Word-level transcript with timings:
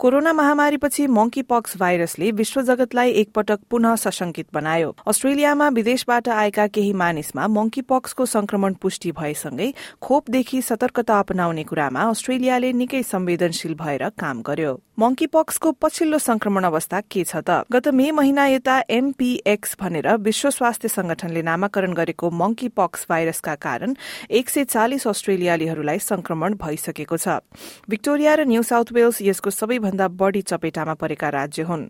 Corona 0.00 0.32
महामारीपछि 0.32 1.06
monkey 1.06 1.42
पक्स 1.42 1.76
भाइरसले 1.76 2.30
विश्व 2.30 2.60
जगतलाई 2.62 3.10
एकपटक 3.12 3.60
पुनः 3.70 3.94
सशंकित 3.96 4.46
बनायो। 4.54 4.94
अस्ट्रेलियामा 5.08 5.68
विदेशबाट 5.68 6.28
आएका 6.28 6.66
केही 6.66 6.92
मानिसमा 6.92 7.46
मंकी 7.48 7.80
पक्सको 7.82 8.26
संक्रमण 8.26 8.74
पुष्टि 8.74 9.12
भएसँगै 9.12 9.72
खोपदेखि 10.02 10.60
सतर्कता 10.62 11.18
अपनाउने 11.18 11.64
कुरामा 11.64 12.02
अस्ट्रेलियाले 12.10 12.72
निकै 12.72 13.02
संवेदनशील 13.02 13.74
भएर 13.74 14.08
काम 14.20 14.42
गर्यो। 14.42 14.80
मंकी 14.98 15.26
पक्सको 15.26 15.72
पछिल्लो 15.72 16.18
संक्रमण 16.18 16.64
अवस्था 16.64 17.00
के 17.00 17.24
छ 17.24 17.36
त? 17.36 17.64
गत 17.72 17.88
मे 17.88 18.10
महिना 18.10 18.46
यता 18.46 18.76
एमपीएक्स 18.90 19.76
भनेर 19.80 20.08
विश्व 20.18 20.50
स्वास्थ्य 20.50 20.88
संगठनले 20.88 21.42
नामाकरण 21.42 21.92
गरेको 21.92 22.30
मंकी 22.32 22.68
पक्स 22.68 23.06
भाइरसका 23.08 23.54
कारण 23.54 23.94
एक 24.30 24.48
सय 24.48 24.64
चालिस 24.66 25.06
अस्ट्रेलियालीहरूलाई 25.06 25.98
संक्रमण 26.00 26.54
भइसकेको 26.56 27.16
छ। 27.16 27.40
विक्टोरिया 27.88 28.34
र 28.34 28.44
न्यू 28.48 28.62
साउथ 28.62 28.92
वेल्स 28.92 29.20
यसको 29.22 29.50
सबैभन्दा 29.86 30.08
बढ़ी 30.10 30.42
चपेटामा 30.42 30.94
परेका 30.94 31.28
राज्य 31.28 31.62
हुन्। 31.62 31.86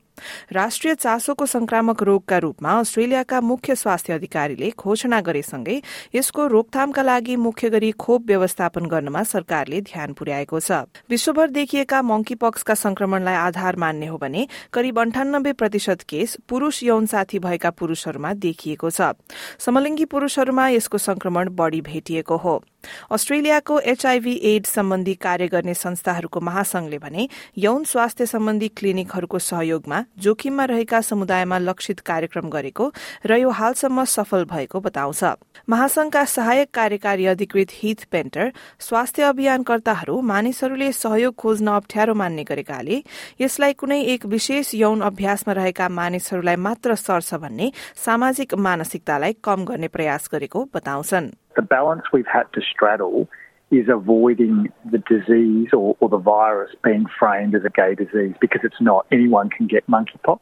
राष्ट्रिय 0.53 0.95
चासोको 0.95 1.47
संक्रामक 1.47 2.03
रोगका 2.03 2.39
रूपमा 2.39 2.71
अस्ट्रेलियाका 2.81 3.41
मुख्य 3.41 3.75
स्वास्थ्य 3.75 4.13
अधिकारीले 4.13 4.71
घोषणा 4.77 5.21
गरेसँगै 5.21 5.81
यसको 6.15 6.47
रोकथामका 6.47 7.03
लागि 7.03 7.37
मुख्य 7.37 7.71
गरी 7.71 7.91
खोप 7.93 8.27
व्यवस्थापन 8.27 8.87
गर्नमा 8.87 9.23
सरकारले 9.25 9.81
ध्यान 9.83 10.13
पुर्याएको 10.13 10.61
छ। 10.61 10.85
विश्वभर 11.09 11.51
देखिएका 11.51 12.03
मंकी 12.03 12.35
पक्सका 12.37 12.75
संक्रमणलाई 12.77 13.35
आधार 13.35 13.77
मान्ने 13.77 14.07
हो 14.07 14.19
भने 14.19 14.47
करिब 14.73 15.01
अन्ठानब्बे 15.01 15.53
प्रतिशत 15.53 16.03
केस 16.09 16.37
पुरूष 16.49 16.83
यौन 16.83 17.07
साथी 17.07 17.39
भएका 17.39 17.71
पुरूषहरूमा 17.71 18.33
देखिएको 18.37 18.91
छ। 18.91 19.17
समलिङ्गी 19.59 20.05
पुरूषहरूमा 20.05 20.69
यसको 20.69 20.99
संक्रमण 20.99 21.49
बढ़ी 21.57 21.81
भेटिएको 21.81 22.37
हो। 22.37 22.63
अस्ट्रेलियाको 23.11 23.79
एचआईभी 23.81 24.35
एड्स 24.45 24.71
सम्बन्धी 24.71 25.15
कार्य 25.17 25.49
गर्ने 25.49 25.75
संस्थाहरूको 25.75 26.41
महासंघले 26.41 26.99
भने 26.99 27.29
यौन 27.59 27.85
स्वास्थ्य 27.85 28.27
सम्बन्धी 28.27 28.69
क्लिनिकहरूको 28.69 29.39
सहयोगमा 29.39 30.05
जोखिममा 30.19 30.65
रहेका 30.65 31.01
समुदायमा 31.01 31.59
लक्षित 31.59 32.01
कार्यक्रम 32.01 32.49
गरेको 32.49 32.93
र 33.27 33.37
यो 33.37 33.51
हालसम्म 33.51 34.05
सफल 34.07 34.45
भएको 34.45 34.81
बताउँछ। 34.81 35.25
महासंघका 35.69 36.25
सहायक 36.25 36.71
कार्यकारी 36.75 37.27
अधिकृत 37.27 37.69
हिथ 37.73 38.05
पेन्टर 38.11 38.53
स्वास्थ्य 38.81 39.23
अभियानकर्ताहरू 39.23 40.21
मानिसहरूले 40.23 40.93
सहयोग 40.93 41.35
खोज्न 41.35 41.67
अप्ठ्यारो 41.77 42.15
मान्ने 42.15 42.45
गरेकाले 42.45 43.03
यसलाई 43.41 43.73
कुनै 43.73 44.01
एक 44.15 44.27
विशेष 44.27 44.75
यौन 44.75 45.01
अभ्यासमा 45.01 45.55
रहेका 45.55 45.89
मानिसहरूलाई 45.89 46.57
मात्र 46.57 46.95
सर्छ 46.97 47.35
भन्ने 47.35 47.73
सामाजिक 48.05 48.55
मानसिकतालाई 48.55 49.37
कम 49.45 49.65
गर्ने 49.65 49.89
प्रयास 49.89 50.29
गरेको 50.33 50.69
बताउँछन्। 50.75 51.31
The 51.57 51.63
balance 51.63 52.03
we've 52.13 52.27
had 52.27 52.45
to 52.53 52.61
straddle 52.61 53.29
is 53.71 53.89
avoiding 53.89 54.73
the 54.91 54.99
disease 54.99 55.69
or, 55.73 55.97
or, 55.99 56.09
the 56.09 56.19
virus 56.19 56.71
being 56.85 57.07
framed 57.19 57.55
as 57.55 57.63
a 57.65 57.71
gay 57.71 57.97
disease 57.97 58.35
because 58.41 58.61
it's 58.63 58.81
not. 58.81 59.07
Anyone 59.11 59.51
can 59.51 59.67
get 59.67 59.85
monkeypox. 59.89 60.39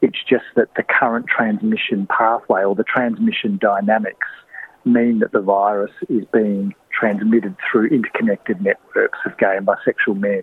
It's 0.00 0.18
just 0.28 0.44
that 0.54 0.68
the 0.74 0.82
current 0.82 1.26
transmission 1.26 2.06
pathway 2.06 2.64
or 2.64 2.74
the 2.74 2.84
transmission 2.84 3.58
dynamics 3.60 4.26
mean 4.86 5.18
that 5.18 5.32
the 5.32 5.40
virus 5.40 5.90
is 6.08 6.24
being 6.32 6.74
transmitted 6.98 7.56
through 7.70 7.88
interconnected 7.88 8.62
networks 8.62 9.18
of 9.26 9.36
gay 9.36 9.56
and 9.56 9.66
bisexual 9.66 10.18
men. 10.18 10.42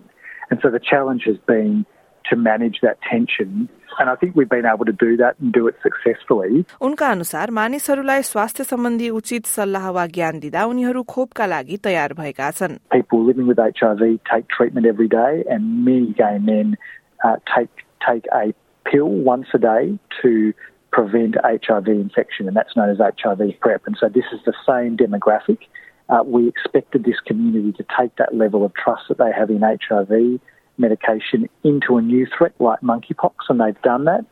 And 0.52 0.60
so 0.62 0.70
the 0.70 0.80
challenge 0.80 1.24
has 1.26 1.38
been 1.48 1.86
to 2.30 2.36
manage 2.36 2.80
that 2.82 3.00
tension 3.02 3.70
and 3.99 4.09
I 4.09 4.15
think 4.15 4.37
we've 4.37 4.49
been 4.49 4.67
able 4.67 4.85
to 4.85 4.93
do 4.93 5.17
that 5.17 5.39
and 5.41 5.53
do 5.53 5.67
it 5.69 5.77
successfully. 5.83 6.65
उनका 6.81 7.09
अनुसार 7.11 7.51
मानिसहरूलाई 7.59 8.23
स्वास्थ्य 8.31 8.65
सम्बन्धी 8.65 9.09
उचित 9.19 9.47
सल्लाह 9.47 9.91
वा 9.97 10.07
ज्ञान 10.17 10.39
दिँदा 10.41 10.65
उनीहरू 10.73 11.03
खोपका 11.15 11.47
लागि 11.47 11.77
तयार 11.85 12.13
भएका 12.21 12.51
छन् 12.61 12.79
People 12.93 13.25
living 13.25 13.47
with 13.47 13.59
HIV 13.59 14.03
take 14.31 14.49
treatment 14.57 14.87
every 14.87 15.09
day 15.09 15.45
and 15.51 15.85
many 15.85 16.15
gay 16.23 16.39
men 16.39 16.77
uh, 17.25 17.37
take 17.55 17.85
take 18.07 18.27
a 18.33 18.55
pill 18.91 19.09
once 19.31 19.49
a 19.55 19.59
day 19.59 19.99
to 20.23 20.53
prevent 20.91 21.37
HIV 21.45 21.89
infection 21.89 22.47
and 22.49 22.57
that's 22.57 22.77
known 22.77 22.91
as 22.91 22.99
HIV 22.99 23.61
PrEP 23.61 23.87
and 23.87 23.97
so 24.01 24.09
this 24.09 24.31
is 24.33 24.41
the 24.47 24.55
same 24.67 24.97
demographic. 24.97 25.59
Uh, 26.09 26.23
we 26.25 26.49
expected 26.49 27.05
this 27.05 27.21
community 27.27 27.73
to 27.73 27.85
take 27.99 28.15
that 28.17 28.35
level 28.35 28.65
of 28.65 28.73
trust 28.75 29.03
that 29.09 29.19
they 29.19 29.31
have 29.31 29.51
in 29.51 29.61
HIV 29.61 30.41
medication 30.78 31.50
into 31.64 31.98
a 31.98 32.02
new 32.02 32.28
threat 32.38 32.54
like 32.60 32.82
monkeypox, 32.82 33.34
and 33.50 33.60
they've 33.60 33.82
done 33.82 34.06
that. 34.06 34.26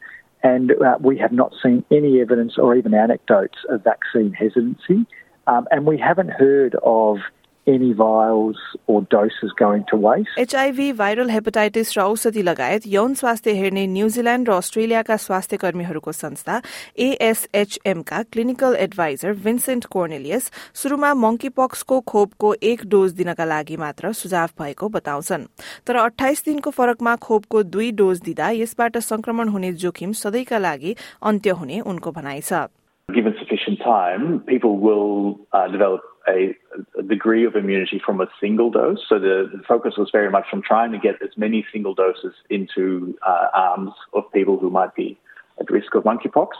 And 0.44 0.72
uh, 0.72 0.97
we 1.00 1.18
have 1.19 1.31
not 1.31 1.53
seen 1.62 1.85
any 1.91 2.19
evidence 2.19 2.57
or 2.57 2.75
even 2.75 2.94
anecdotes 2.94 3.59
of 3.69 3.84
vaccine 3.84 4.34
hesitancy. 4.34 5.06
Um, 5.47 5.68
and 5.72 5.85
we 5.85 5.97
haven't 5.97 6.31
heard 6.31 6.75
of 6.84 7.18
any 7.67 7.94
vials 7.94 8.57
or 8.88 9.01
doses 9.03 9.51
going 9.57 9.83
to 9.89 9.97
waste. 9.97 10.38
HIV 10.39 10.91
viral 10.94 11.29
hepatitis 11.29 11.97
र 11.97 12.01
औषधि 12.01 12.41
लगायत 12.41 12.88
यौन 12.88 13.13
स्वास्थ्य 13.13 13.51
हेर्ने 13.53 13.85
New Zealand 13.88 14.49
र 14.49 14.53
अस्ट्रेलियाका 14.53 15.17
स्वास्थ्य 15.17 15.57
कर्मीहरूको 15.57 16.11
संस्था 16.11 16.61
एएसएचएमका 17.00 18.21
क्लिनिकल 18.31 18.75
एडभाइजर 18.79 19.33
भिन्सेन्ट 19.44 19.85
कोर्नेलियस 19.91 20.51
शुरूमा 20.75 21.13
मंकीपक्सको 21.21 22.00
खोपको 22.11 22.53
एक 22.63 22.85
डोज 22.89 23.13
दिनका 23.13 23.45
लागि 23.45 23.77
मात्र 23.77 24.11
सुझाव 24.13 24.50
भएको 24.59 24.89
बताउँछन् 24.89 25.45
तर 25.88 25.95
अठाइस 25.97 26.45
दिनको 26.45 26.69
फरकमा 26.71 27.16
खोपको 27.21 27.63
दुई 27.69 27.91
डोज 28.01 28.21
दिँदा 28.21 28.50
यसबाट 28.57 28.97
संक्रमण 29.05 29.50
हुने 29.50 29.73
जोखिम 29.81 30.11
सधैँका 30.17 30.57
लागि 30.59 30.95
अन्त्य 31.23 31.59
हुने 31.61 31.79
उनको 31.85 32.11
भनाइ 32.11 32.41
छ 32.41 32.67
Given 33.09 33.33
sufficient 33.38 33.79
time, 33.79 34.39
people 34.41 34.77
will 34.79 35.35
uh, 35.51 35.67
develop 35.67 36.10
a, 36.28 36.56
a, 36.98 37.03
degree 37.03 37.44
of 37.44 37.54
immunity 37.54 38.00
from 38.04 38.20
a 38.20 38.26
single 38.41 38.70
dose. 38.70 39.00
So 39.09 39.19
the, 39.19 39.50
the, 39.53 39.62
focus 39.66 39.94
was 39.97 40.10
very 40.12 40.31
much 40.31 40.47
on 40.53 40.62
trying 40.62 40.92
to 40.92 40.98
get 40.98 41.22
as 41.22 41.31
many 41.37 41.64
single 41.72 41.94
doses 41.94 42.34
into 42.50 43.16
uh, 43.26 43.48
arms 43.54 43.92
of 44.12 44.25
people 44.32 44.59
who 44.59 44.70
might 44.70 44.94
be 44.94 45.19
at 45.60 45.70
risk 45.70 45.94
of 45.94 46.04
monkeypox. 46.04 46.50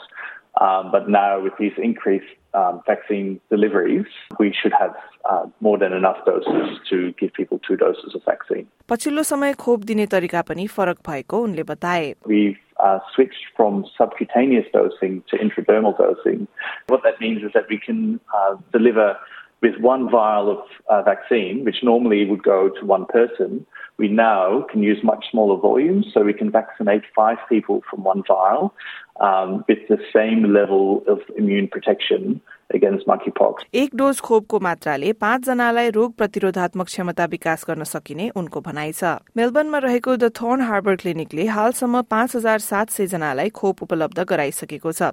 Um, 0.60 0.91
but 0.91 1.09
now 1.09 1.41
with 1.41 1.53
these 1.59 1.72
increased 1.77 2.32
um, 2.54 2.81
vaccine 2.87 3.41
deliveries, 3.50 4.06
we 4.38 4.54
should 4.59 4.72
have 4.78 4.94
uh, 5.28 5.47
more 5.60 5.77
than 5.78 5.93
enough 5.93 6.16
doses 6.25 6.78
to 6.88 7.12
give 7.21 7.32
people 7.34 7.60
two 7.66 7.77
doses 7.77 8.15
of 8.15 8.22
vaccine. 8.25 8.66
पछिल्लो 8.88 9.22
समय 9.22 9.53
खोप 9.60 9.84
दिने 9.84 10.06
तरिका 10.06 10.43
पनि 10.49 10.66
फरक 10.77 10.99
भएको 11.09 11.43
उनले 11.43 11.62
बताए 11.71 12.15
We've 12.27 12.56
uh, 12.81 12.99
switched 13.15 13.44
from 13.56 13.84
subcutaneous 13.99 14.66
dosing 14.72 15.22
to 15.31 15.37
intradermal 15.37 15.99
dosing. 15.99 16.47
What 16.88 17.03
that 17.03 17.21
means 17.21 17.43
is 17.43 17.53
that 17.53 17.69
we 17.69 17.78
can 17.78 18.21
uh, 18.34 18.56
deliver 18.72 19.16
with 19.61 19.77
one 19.79 20.09
vial 20.09 20.49
of 20.49 20.59
uh, 20.89 21.03
vaccine, 21.03 21.63
which 21.63 21.83
normally 21.83 22.25
would 22.25 22.44
go 22.44 22.69
to 22.69 22.85
one 22.85 23.05
person, 23.05 23.66
we 23.97 24.07
now 24.07 24.66
can 24.72 24.81
use 24.81 25.03
much 25.03 25.25
smaller 25.29 25.59
volumes, 25.59 26.07
so 26.13 26.23
we 26.23 26.33
can 26.33 26.49
vaccinate 26.49 27.03
five 27.16 27.38
people 27.47 27.83
from 27.89 28.03
one 28.03 28.23
vial 28.27 28.73
um, 29.19 29.63
with 29.67 29.79
the 29.88 29.99
same 30.13 30.51
level 30.51 31.03
of 31.07 31.19
immune 31.38 31.67
protection 31.67 32.41
एक 32.72 33.96
dose 33.96 34.20
खोपको 34.20 34.59
मात्राले 34.59 35.12
पाँचजनालाई 35.14 35.90
रोग 35.90 36.14
प्रतिरोधात्मक 36.16 36.86
क्षमता 36.86 37.26
विकास 37.26 37.66
गर्न 37.68 37.84
सकिने 37.84 38.30
उनको 38.36 38.62
भनाइ 38.62 38.92
छ। 38.92 39.04
मेलबर्नमा 39.38 39.78
रहेको 39.78 40.16
द 40.16 40.32
थोर्न 40.32 40.62
हार्बर 40.62 40.96
क्लिनिकले 40.96 41.46
हालसम्म 41.46 42.02
पाँच 42.02 42.36
हजार 42.36 42.59
सात 42.59 42.90
सय 42.90 43.08
जनालाई 43.08 43.50
खोप 43.50 43.84
उपलब्ध 43.84 44.20
गराइसकेको 44.24 44.92
छ। 44.92 45.12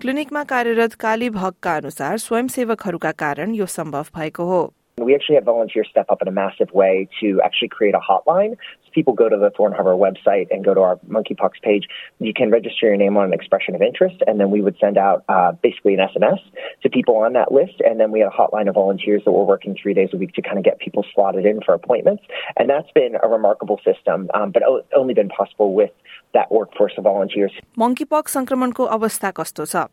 क्लिनिकमा 0.00 0.42
कार्यरत 0.44 0.94
काली 0.94 1.30
भगका 1.30 1.76
अनुसार 1.76 2.18
स्वयंसेवकहरूका 2.18 3.12
कारण 3.12 3.54
यो 3.54 3.66
सम्भव 3.66 4.06
भएको 4.16 4.44
हो। 4.44 4.62
We 4.98 5.14
actually 5.14 5.34
have 5.34 5.44
volunteers 5.44 5.88
step 5.90 6.06
up 6.08 6.22
in 6.22 6.28
a 6.28 6.30
massive 6.30 6.70
way 6.72 7.06
to 7.20 7.38
actually 7.44 7.68
create 7.68 7.94
a 7.94 7.98
hotline. 7.98 8.52
So 8.86 8.90
people 8.94 9.12
go 9.12 9.28
to 9.28 9.36
the 9.36 9.50
Thorne 9.50 9.72
Harbour 9.72 9.92
website 9.94 10.46
and 10.50 10.64
go 10.64 10.72
to 10.72 10.80
our 10.80 10.96
monkeypox 11.06 11.60
page. 11.62 11.86
You 12.18 12.32
can 12.32 12.50
register 12.50 12.86
your 12.86 12.96
name 12.96 13.18
on 13.18 13.26
an 13.26 13.34
expression 13.34 13.74
of 13.74 13.82
interest, 13.82 14.22
and 14.26 14.40
then 14.40 14.50
we 14.50 14.62
would 14.62 14.78
send 14.80 14.96
out 14.96 15.22
uh, 15.28 15.52
basically 15.52 15.92
an 15.92 16.00
SMS 16.00 16.38
to 16.82 16.88
people 16.88 17.16
on 17.16 17.34
that 17.34 17.52
list. 17.52 17.82
And 17.84 18.00
then 18.00 18.10
we 18.10 18.20
had 18.20 18.28
a 18.28 18.32
hotline 18.34 18.70
of 18.70 18.74
volunteers 18.74 19.20
that 19.26 19.32
were 19.32 19.44
working 19.44 19.76
three 19.80 19.92
days 19.92 20.08
a 20.14 20.16
week 20.16 20.32
to 20.32 20.40
kind 20.40 20.56
of 20.56 20.64
get 20.64 20.78
people 20.78 21.04
slotted 21.14 21.44
in 21.44 21.60
for 21.60 21.74
appointments. 21.74 22.22
And 22.56 22.70
that's 22.70 22.90
been 22.92 23.16
a 23.22 23.28
remarkable 23.28 23.78
system, 23.84 24.30
um, 24.32 24.50
but 24.50 24.62
o- 24.62 24.82
only 24.96 25.12
been 25.12 25.28
possible 25.28 25.74
with 25.74 25.90
that 26.32 26.50
workforce 26.50 26.94
of 26.96 27.04
volunteers. 27.04 27.52
Monkeypox 27.78 28.32
संक्रमणको 28.32 28.84
अवस्था 28.96 29.30
कस्तो 29.36 29.64
छ 29.66 29.84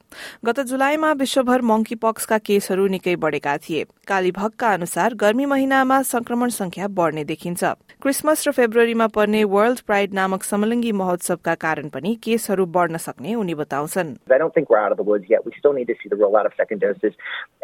गत 0.46 0.60
जुलाईमा 0.72 1.12
विश्वभर 1.20 1.62
मङ्कीपक्सका 1.72 2.38
केसहरू 2.48 2.88
निकै 2.96 3.16
बढेका 3.24 3.58
थिए 3.68 3.84
कालीभक्का 4.08 4.74
अनुसार 4.74 4.93
गर्मी 5.22 5.46
महिनामा 5.46 6.02
संक्रमण 6.04 6.50
संख्या 6.50 6.88
बढ्ने 6.98 7.24
देखिन्छ 7.26 7.64
क्रिसमस 8.02 8.48
र 8.48 8.52
फेब्रुअरीमा 8.52 9.08
पर्ने 9.16 9.44
वर्ल्ड 9.54 9.80
प्राइड 9.88 10.14
नामक 10.14 10.44
समलिङ्गी 10.44 10.92
महोत्सवका 11.02 11.56
कारण 11.64 11.90
पनि 11.90 12.16
केसहरू 12.24 12.66
बढ्न 12.78 12.98
सक्ने 13.06 13.36
उनी 13.36 13.56
बताउँछन् 13.56 14.14
I 14.30 14.38
don't 14.38 14.54
think 14.54 14.70
we're 14.70 14.80
out 14.80 14.92
of 14.92 14.98
the 14.98 15.04
woods 15.04 15.26
yet. 15.30 15.46
We 15.46 15.52
still 15.58 15.74
need 15.74 15.88
to 15.88 15.96
see 16.02 16.10
the 16.10 16.16
rollout 16.16 16.46
of 16.46 16.54
second 16.58 16.82
doses. 16.82 17.14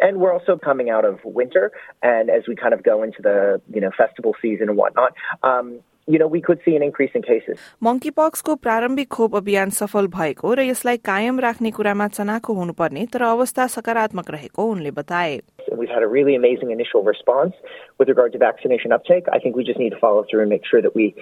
And 0.02 0.18
we're 0.18 0.34
also 0.34 0.58
coming 0.58 0.90
out 0.90 1.06
of 1.06 1.20
winter. 1.24 1.72
And 2.04 2.30
as 2.30 2.48
we 2.48 2.56
kind 2.56 2.74
of 2.74 2.84
go 2.84 3.04
into 3.04 3.22
the, 3.22 3.62
you 3.74 3.81
know, 3.81 3.92
festival 3.98 4.36
season 4.42 4.70
and 4.70 4.78
whatnot, 4.78 5.14
um, 5.44 5.80
you 6.08 6.18
know, 6.18 6.28
we 6.28 6.42
could 6.42 6.60
see 6.66 6.76
an 6.76 6.84
increase 6.84 7.12
in 7.14 7.22
cases. 7.22 7.58
मंकीपक्सको 7.84 8.56
प्रारम्भिक 8.56 9.08
खोप 9.16 9.36
अभियान 9.36 9.70
सफल 9.70 10.08
भएको 10.16 10.54
र 10.54 10.62
यसलाई 10.70 10.98
कायम 11.06 11.40
राख्ने 11.40 11.72
कुरामा 11.72 12.08
चनाखो 12.08 12.54
हुनुपर्ने 12.54 13.06
तर 13.14 13.22
अवस्था 13.24 13.68
सकारात्मक 13.76 14.30
रहेको 14.31 14.66
उनले 14.72 14.92
बताए 14.92 15.40
and 15.70 15.79
we've 15.79 15.88
had 15.88 16.02
a 16.02 16.08
really 16.08 16.35
amazing 16.35 16.70
initial 16.70 17.02
response 17.02 17.55
with 17.99 18.08
regard 18.08 18.32
to 18.32 18.38
vaccination 18.38 18.93
uptake. 18.93 19.25
I 19.32 19.38
think 19.38 19.56
we 19.56 19.64
just 19.64 19.79
need 19.79 19.91
to 19.91 19.99
follow 19.99 20.25
through 20.29 20.43
and 20.43 20.50
make 20.50 20.64
sure 20.70 20.82
that 20.82 20.94
we 20.94 21.14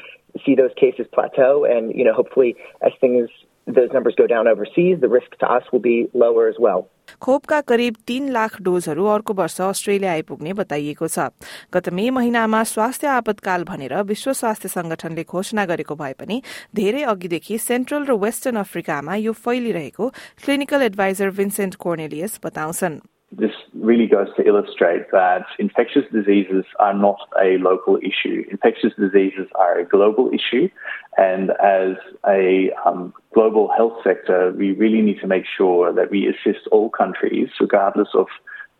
see 0.45 0.55
those 0.55 0.75
cases 0.77 1.07
plateau, 1.13 1.65
and 1.65 1.95
you 1.95 2.05
know, 2.05 2.13
hopefully, 2.13 2.57
as 2.83 2.93
things 3.01 3.29
those 3.67 3.91
numbers 3.93 4.15
go 4.17 4.27
down 4.27 4.49
overseas, 4.49 4.99
the 5.01 5.09
risk 5.09 5.39
to 5.39 5.47
us 5.47 5.63
will 5.73 5.81
be 5.81 6.09
lower 6.15 6.49
as 6.49 6.57
well. 6.59 6.89
खोपका 7.23 7.61
करिब 7.61 7.97
तीन 8.07 8.29
लाख 8.33 8.61
डोजहरू 8.63 9.07
अर्को 9.15 9.35
वर्ष 9.35 9.61
Australia 9.61 10.13
आइपुग्ने 10.13 10.53
बताइएको 10.61 11.09
छ 11.09 11.27
गत 11.75 11.89
मे 11.99 12.09
महिनामा 12.19 12.63
स्वास्थ्य 12.73 13.07
आपतकाल 13.17 13.65
भनेर 13.71 13.95
विश्व 14.11 14.33
स्वास्थ्य 14.41 14.69
संगठनले 14.69 15.25
घोषणा 15.29 15.65
गरेको 15.73 15.95
भए 16.03 16.13
पनि 16.21 16.41
धेरै 16.81 17.03
अघिदेखि 17.13 17.59
सेन्ट्रल 17.69 18.05
र 18.11 18.19
वेस्टर्न 18.25 18.65
अफ्रिकामा 18.65 19.17
यो 19.29 19.33
फैलिरहेको 19.47 20.09
क्लिनिकल 20.45 20.83
एडभाइजर 20.91 21.31
भिन्सेन्ट 21.41 21.75
कोर्नेलियस 21.87 22.41
बताउँछन् 22.45 23.01
This 23.33 23.53
really 23.87 24.07
goes 24.07 24.29
to 24.37 24.47
illustrate 24.47 25.11
that 25.13 25.45
infectious 25.59 26.05
diseases 26.13 26.65
are 26.79 26.95
not 26.95 27.19
a 27.41 27.59
local 27.59 27.99
issue. 27.99 28.45
Infectious 28.51 28.93
diseases 28.99 29.47
are 29.55 29.79
a 29.79 29.85
global 29.85 30.31
issue, 30.33 30.69
and 31.17 31.51
as 31.63 31.97
a 32.27 32.71
um, 32.87 33.13
global 33.35 33.71
health 33.77 33.99
sector, 34.05 34.53
we 34.57 34.73
really 34.73 35.03
need 35.03 35.21
to 35.21 35.27
make 35.27 35.45
sure 35.57 35.93
that 35.93 36.11
we 36.11 36.27
assist 36.27 36.67
all 36.71 36.91
countries, 36.91 37.49
regardless 37.61 38.09
of 38.15 38.27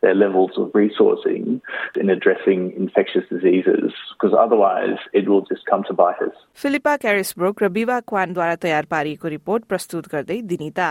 their 0.03 0.15
levels 0.15 0.51
of 0.57 0.67
resourcing 0.73 1.61
in 1.95 2.11
addressing 2.11 2.73
infectious 2.77 3.23
diseases, 3.31 3.93
because 4.13 4.37
otherwise 4.37 4.99
it 5.13 5.29
will 5.29 5.43
just 5.43 5.65
come 5.71 5.85
to 5.85 5.95
bite 5.95 6.21
us. 6.21 6.35
Philippa 6.55 6.97
क्यारिसब्रोक 7.05 7.63
र 7.63 7.69
विवा 7.79 8.01
क्वानद्वारा 8.11 8.57
तयार 8.67 8.85
पारिएको 8.91 9.29
report 9.37 9.65
प्रस्तुत 9.71 10.09
गर्दै 10.15 10.41
दिनिता 10.53 10.91